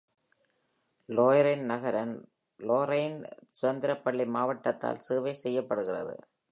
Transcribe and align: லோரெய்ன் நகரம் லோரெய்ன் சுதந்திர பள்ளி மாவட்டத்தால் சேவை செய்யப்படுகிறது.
லோரெய்ன் 1.09 1.65
நகரம் 1.65 2.15
லோரெய்ன் 2.59 3.19
சுதந்திர 3.53 3.91
பள்ளி 4.05 4.25
மாவட்டத்தால் 4.37 5.03
சேவை 5.07 5.33
செய்யப்படுகிறது. 5.45 6.15